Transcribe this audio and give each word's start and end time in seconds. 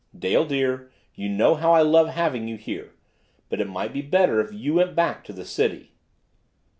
"Dale, 0.17 0.45
dear 0.45 0.91
you 1.13 1.29
know 1.29 1.53
how 1.53 1.73
I 1.73 1.83
love 1.83 2.07
having 2.09 2.47
you 2.47 2.57
here 2.57 2.95
but 3.49 3.61
it 3.61 3.69
might 3.69 3.93
be 3.93 4.01
better 4.01 4.41
if 4.41 4.51
you 4.51 4.73
went 4.73 4.95
back 4.95 5.23
to 5.25 5.31
the 5.31 5.45
city." 5.45 5.91